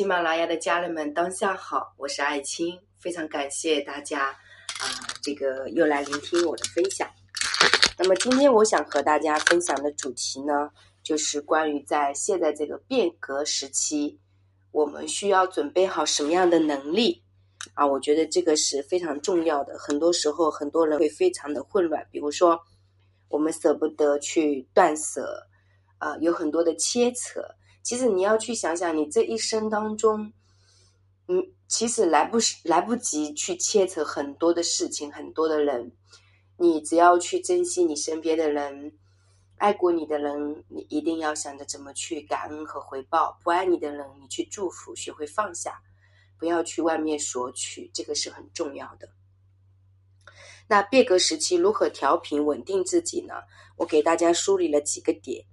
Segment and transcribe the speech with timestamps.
[0.00, 4.88] 喜马拉雅的家人们，当下好，我是艾青，非常感谢大家啊，
[5.22, 7.06] 这个又来聆听我的分享。
[7.98, 10.70] 那么今天我想和大家分享的主题呢，
[11.02, 14.18] 就是关于在现在这个变革时期，
[14.70, 17.22] 我们需要准备好什么样的能力
[17.74, 17.86] 啊？
[17.86, 19.76] 我觉得这个是非常重要的。
[19.78, 22.58] 很多时候，很多人会非常的混乱，比如说
[23.28, 25.46] 我们舍不得去断舍，
[25.98, 27.44] 啊，有很多的切扯。
[27.82, 30.32] 其实你要去想想，你这一生当中，
[31.28, 35.90] 嗯，其实来不来不及去切扯很多的事情，很多的人，
[36.56, 38.92] 你只要去珍惜你身边的人，
[39.56, 45.80] 爱过你的人，你一定要想着怎么去感恩和回报；不爱你的人，你去祝福，学会放下，
[46.38, 49.08] 不要去外面索取，这个是很重要的。
[50.68, 53.34] 那变革时期如何调频稳定自己呢？
[53.76, 55.44] 我给大家梳理了几个点。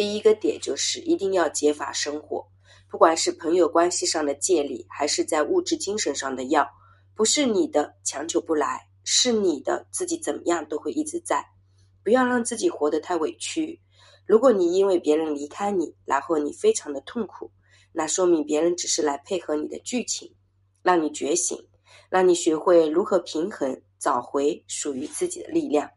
[0.00, 2.42] 第一个点就是一定要节法生活，
[2.88, 6.66] 不管是朋友关系上的借力，还是在物质精神上的要，
[7.14, 11.44] 不是你的强求不来，是你的自己怎么样都会一直在。
[12.02, 13.78] 不要让自己活得太委屈。
[14.24, 17.52] 如果你因为别人离开你，然后你非常的痛苦，
[17.92, 20.34] 那说明别人只是来配合你的剧情，
[20.82, 21.58] 让你觉醒，
[22.08, 25.90] 让你学会如何平衡，找回属于自己的力量。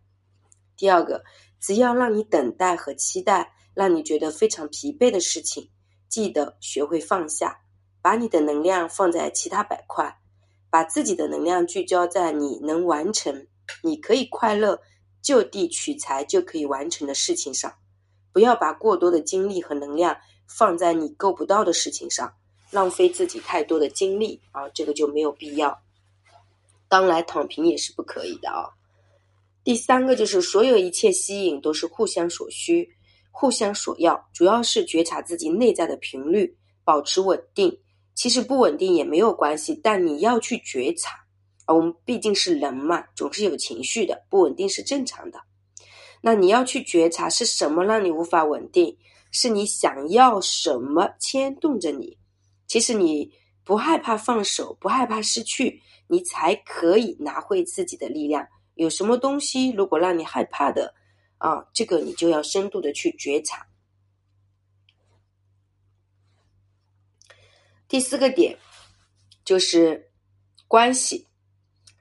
[0.76, 1.24] 第二个，
[1.62, 3.50] 只要让你等待和期待。
[3.74, 5.70] 让你觉得非常疲惫的事情，
[6.08, 7.62] 记得学会放下，
[8.02, 10.20] 把你的能量放在其他板块，
[10.70, 13.48] 把自己的能量聚焦在你能完成、
[13.82, 14.82] 你可以快乐、
[15.22, 17.74] 就地取材就可以完成的事情上，
[18.32, 22.36] 不要把过多的精力和能量放在你够不到的事情上，
[22.72, 25.82] 浪费自己太多的精力啊，这个就没有必要。
[26.88, 28.70] 当然，躺平也是不可以的啊。
[29.64, 32.96] 第三个就是所有一切吸引都是互相所需。
[33.36, 37.80] 互相索要，主要是觉察自己内在的频率，保持稳定。
[38.14, 41.26] 其实不稳定也没有关系，但你要去觉察。
[41.66, 45.42] 我们毕竟是人嘛，总是有情绪的，不稳定是正常的。
[46.22, 48.96] 那你要去觉察是什么让你无法稳定？
[49.32, 52.20] 是你想要什么牵动着你？
[52.68, 58.48] 其实你不害怕放手，不害怕失去，你才可以拿回自己的力量。
[58.76, 60.94] 有什么东西如果让你害怕的？
[61.44, 63.68] 啊，这个你就要深度的去觉察。
[67.90, 68.58] 第四个点
[69.44, 70.10] 就是
[70.70, 71.28] 关系，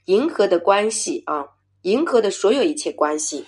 [0.04, 1.44] 银河的关系啊，
[1.82, 3.44] 银河的所有一切关系，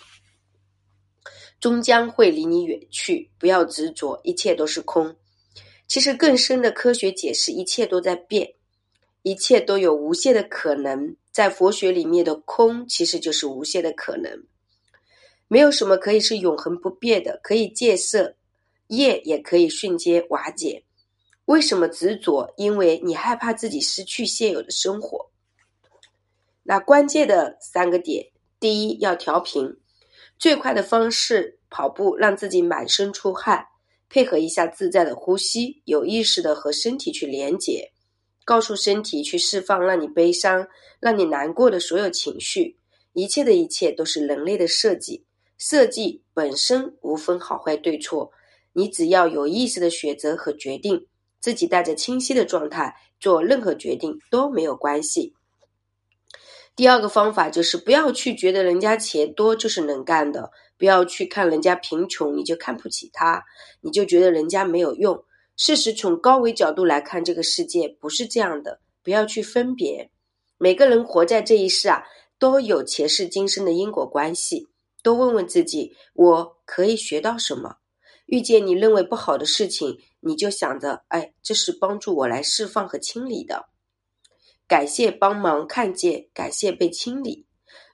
[1.60, 3.31] 终将会离你远去。
[3.38, 5.15] 不要执着，一切都是空。
[5.87, 8.55] 其实更深的科学解释，一切都在变，
[9.22, 11.16] 一切都有无限的可能。
[11.31, 14.44] 在佛学里面的空，其实就是无限的可能。
[15.49, 18.37] 没有什么可以是永恒不变的，可以戒色，
[18.88, 20.84] 业也可以瞬间瓦解。
[21.44, 22.55] 为什么执着？
[22.56, 25.31] 因为你害怕自己失去现有的生活。
[26.62, 29.77] 那关键的三个点：第一，要调频，
[30.38, 33.66] 最快的方式跑步，让自己满身出汗，
[34.09, 37.93] 配合一下自在的呼吸，有意识的和身体去连接，
[38.47, 40.66] 告诉身体去释放让你悲伤、
[40.99, 42.78] 让你难过的所有情绪。
[43.12, 45.23] 一切的一切都是人类的设计。
[45.56, 48.31] 设计本身无分好坏对错，
[48.72, 51.06] 你只要有意识的选择和决定，
[51.41, 55.34] 自己带着清晰的状态做任何决定都没有关系。
[56.76, 63.44] 第二个方法就是不要去觉得人家钱多就是能干的，不要去看人家贫穷你就看不起他，
[63.81, 65.25] 你就觉得人家没有用。
[65.56, 70.10] 事实从高维角度来看，这个世界不是这样的，不要去分别。
[70.59, 72.03] 每个人活在这一世啊，
[72.41, 74.66] 都有前世今生的因果关系。
[75.04, 77.76] 多问问自己，我可以学到什么？
[78.25, 83.69] 遇见你认为不好的事情，你就想着，哎，这是帮助我来释放和清理的。
[84.66, 87.47] 感谢帮忙看见，感谢被清理。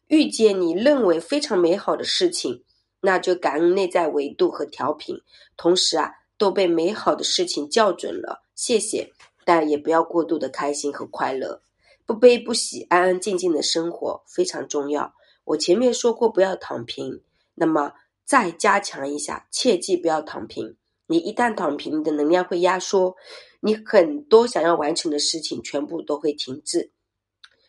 [0.06, 2.62] 遇见你认为非常美好的事情，
[3.00, 5.16] 那就感恩内在维度和调频，
[5.56, 9.12] 同时啊，都被美好的事情校准了，谢谢。
[9.44, 11.61] 但也不要过度的开心和快乐，
[12.06, 15.12] 不悲不喜，安安静静的生活非常重要。
[15.50, 17.23] 我前面说过不要躺平，
[17.55, 17.93] 那么
[18.25, 20.76] 再加强一下，切记不要躺平。
[21.06, 23.17] 你一旦躺平，你的能量会压缩，
[23.61, 26.93] 你很多想要完成的事情全部都会停滞。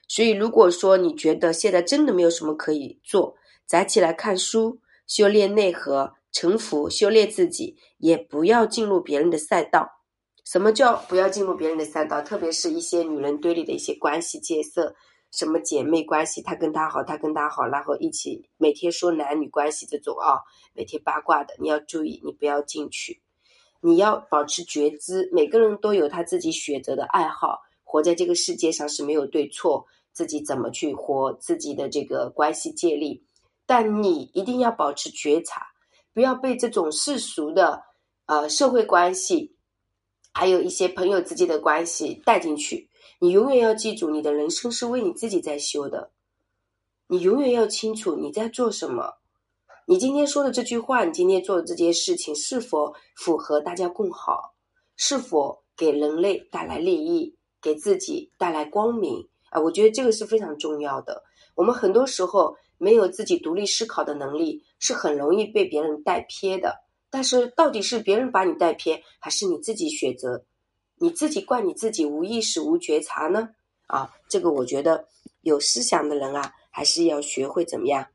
[0.07, 3.35] 所以，如果说你觉得现在真的没有什么可以做，
[3.65, 10.01] 宅起来看书，修炼内核，沉浮，修炼自己，也不要进入别人的赛道。
[10.45, 12.21] 什么叫不要进入别人的赛道？
[12.21, 14.95] 特别是一些女人堆里的一些关系建设。
[15.31, 20.43] 什么姐妹关系，他跟他好，他跟他好，然后一起每天说男女关系这种啊，
[20.73, 23.21] 每天八卦的，你要注意，你不要进去。
[23.83, 33.23] 你要保持觉知，每个人都有他自己选择的爱好，活在这个世界上是没有对错，自己怎么去活自己的这个关系建立，
[33.65, 35.65] 但你一定要保持觉察，
[36.13, 37.81] 不要被这种世俗的
[38.27, 39.55] 呃社会关系，
[40.31, 42.90] 还有一些朋友之间的关系带进去。
[43.19, 46.11] 你永远要记住，你的人生是为你自己在修的，
[47.07, 49.15] 你永远要清楚你在做什么。
[49.85, 54.53] 你今天说的这句话，你今天做的这件事情，是否符合大家共好？
[54.95, 59.27] 是否给人类带来利益，给自己带来光明？
[59.49, 61.23] 啊，我觉得这个是非常重要的。
[61.55, 66.83] 我们很多时候没有自己独立思考的能力，是很容易被别人带偏的。
[67.09, 70.45] 但是，到底是别人把你带偏，还是你自己选择？
[71.01, 73.49] 你自己怪你自己无意识、无觉察呢？
[73.87, 75.07] 啊，这个我觉得
[75.41, 78.05] 有思想的人啊，还是要学会怎么样？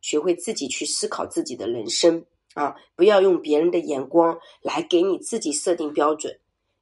[0.00, 2.24] 学会自己去思考自己的人生
[2.54, 2.74] 啊！
[2.96, 6.36] 不要用别人的眼光来给你自己设定标准，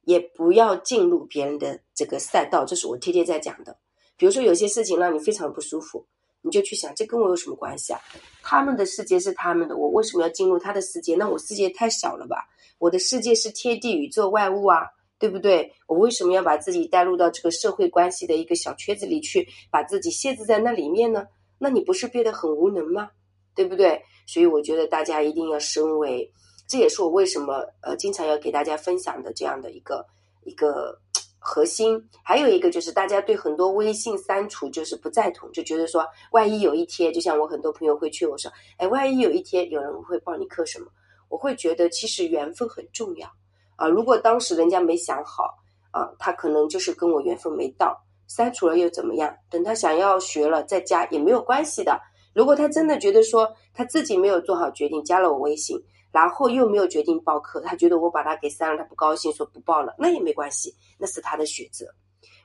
[0.05, 2.65] 也不要进入别人的这个赛道。
[2.65, 3.77] 这是我天天在讲的。
[4.17, 6.03] 比如说有些事情让你非常不舒服，
[6.41, 7.99] 你就去想，这跟我有什么关系啊？
[8.41, 11.15] 他们的世界是他们的，我为什么要进入他的世界？
[11.15, 12.49] 那我世界太小了吧？
[12.79, 14.87] 我的世界是天地宇宙万物啊，
[15.21, 15.71] 对不对？
[15.85, 21.27] 我为什么要把自己带入到这个社会关系的一个小圈子里去，把自己限制在那里面呢？
[21.59, 23.11] 那你不是变得很无能吗？
[23.53, 24.01] 对不对？
[24.25, 26.27] 所以我觉得大家一定要升维，
[26.67, 30.03] 这也是我为什么呃经常要给大家分享的这样的一个
[30.43, 30.99] 一个
[31.37, 32.03] 核心。
[32.23, 40.87] 还有一个就是大家对很多微信删除就是不赞同，就觉得说万一有一天，就像我很多朋友会劝我说，哎，万一有一天有人会帮你刻什么，
[41.29, 43.31] 我会觉得其实缘分很重要
[43.81, 43.87] 啊。
[43.87, 45.57] 如果当时人家没想好
[45.91, 47.99] 啊，他可能就是跟我缘分没到。
[48.27, 49.35] 删除了又怎么样？
[49.49, 51.99] 等他想要学了再加也没有关系的。
[52.33, 55.77] 如果他真的觉得说他自己没有做好决定，加了我微信，
[56.13, 61.85] 然后又没有决定报课，他觉得我把他给删了，他不高兴，说不报了，那也没关系，那是他的选择。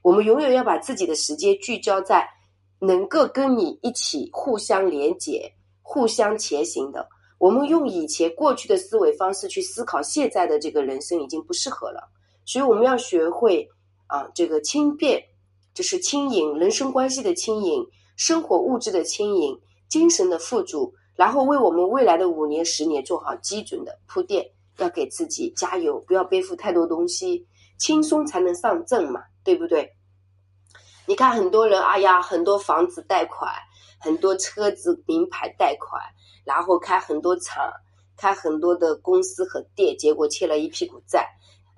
[0.03, 2.29] 我们永远要把自己的时间聚焦在
[2.81, 7.09] 能够跟你一起互相连接、互相前行的。
[7.39, 12.11] 我们用以前过去的思维方式去思考现在的这个人生已经不适合了，
[12.45, 13.69] 所以我们要学会
[14.07, 15.23] 啊，这个轻便。
[15.75, 17.87] 就是轻盈，人生关系的轻盈，
[18.17, 19.61] 生活物质的轻盈，
[19.91, 27.47] 精神的富足，然后为我们未来的五年、十年做好基准的铺垫，要给自己加油，不要背负太多东西，
[27.77, 29.93] 轻松才能上阵嘛，对不对？
[31.05, 33.53] 你看很多人，哎呀，很多房子贷款，
[34.01, 36.01] 很多车子名牌贷款，
[36.47, 37.69] 然后开很多厂，
[38.17, 41.29] 开很多的公司和店，结果欠了一屁股债，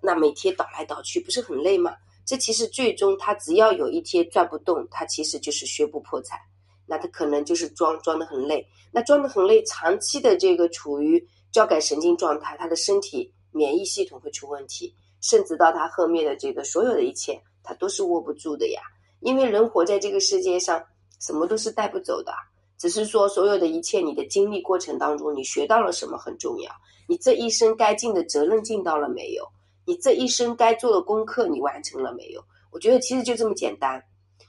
[0.02, 1.96] 那每天倒来倒去，不是很累吗？
[2.26, 6.38] 这其实最终他只要有一天转不动，他其实就是宣布破产，
[6.84, 18.82] 那他可能就是装装的很累，那装的很累，长期的这个处于交感神经状态，他的身体免疫系统会出问题，甚至到他后面的这个所有的一切，他都是握不住的呀。
[19.20, 20.84] 因为人活在这个世界上，
[21.18, 22.32] 什么都是带不走的，
[22.78, 26.70] 只是说所有的一切，你的经历过程当中，你学到了什么很重要，
[27.08, 29.44] 你这一生该尽的责任尽到了没有？
[29.84, 32.40] 你这一生该做的功课，你完成了没有？
[32.70, 34.02] 我觉得其实就这么简单。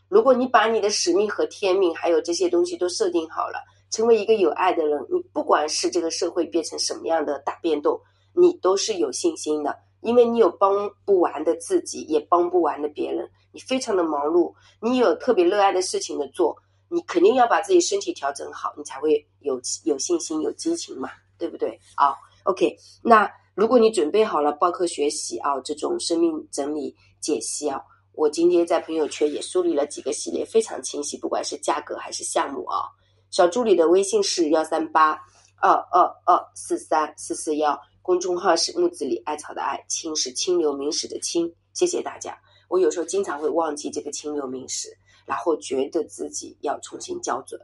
[0.08, 8.00] 如果你把你的使命和天命，还有这些东西都设定好了，成为一个有爱的人，你不管是这个社会变成什么样的大变动，
[8.34, 13.30] 你都是有信心的，因为你有帮不完的自己，也帮不完的别人。
[13.52, 16.56] 你非常的忙碌，你有特别热爱的事情的做，
[16.90, 21.80] 你肯定要把自己身体调整好，你才会有有信心、有激情嘛，对不对？
[21.96, 23.32] 啊，OK，那。
[23.56, 27.82] 如果你准备好了报课学习啊，这种生命整理解析啊，
[28.14, 32.88] 我今天在朋友圈也梳理了几个系列，非常清晰，不管是价格还是项目啊。
[33.32, 35.20] 小助理的微信是幺三八
[35.62, 41.54] 二二二四三四四幺，公众号是木子里艾草的艾，青是清流明史的清。
[41.74, 42.40] 谢谢大家。
[42.70, 44.88] 我有时候经常会忘记这个清流明史，
[45.26, 47.60] 然后觉得自己要重新校准。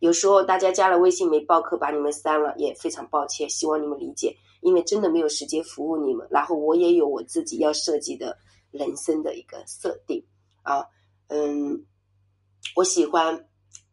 [0.00, 4.34] 有时候大家加了微信没报课，把你们删了，也非常抱歉，希望你们理解。
[4.60, 8.34] 因为真的没有时间服务你们，然后我也有我自己要设计的
[8.70, 10.24] 人生的一个设定
[10.62, 10.86] 啊，
[11.26, 11.84] 嗯，
[12.74, 13.46] 我喜欢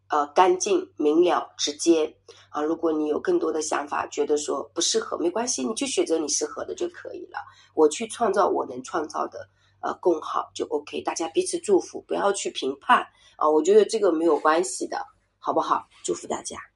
[0.08, 2.16] 呃干净明了直接
[2.50, 2.62] 啊。
[2.62, 7.38] 如果你有更多的想法，觉得说不适合，没关系，你去选择你适合的就可以了。
[7.76, 9.46] 我去创造我能创造的
[9.82, 13.50] 呃共好就 OK，大家彼此祝福，不要去评判啊。
[13.50, 15.06] 我觉得这个没有关系的，
[15.38, 15.88] 好不好？
[16.04, 16.71] 祝福大家。